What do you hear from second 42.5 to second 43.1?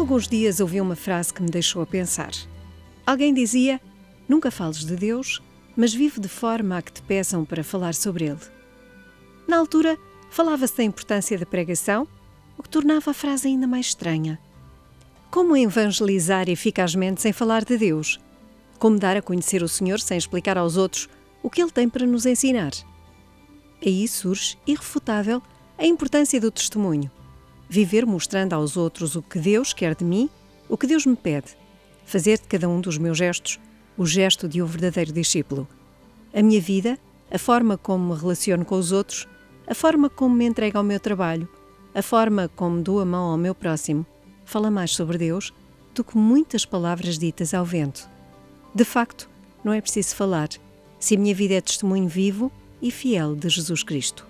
como dou a